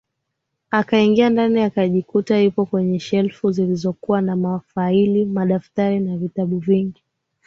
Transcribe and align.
Akaingia 0.71 1.29
ndani 1.29 1.61
akajikuta 1.63 2.37
yupo 2.37 2.65
kwenye 2.65 2.99
shelfu 2.99 3.51
zilizokuwa 3.51 4.21
na 4.21 4.35
mafaili 4.35 5.25
madaftari 5.25 5.99
na 5.99 6.17
vitabu 6.17 6.59
vingi 6.59 7.03